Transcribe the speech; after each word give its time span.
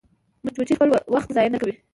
مچمچۍ 0.43 0.73
خپل 0.77 0.89
وخت 1.15 1.29
ضایع 1.35 1.49
نه 1.53 1.59
کوي 1.61 1.73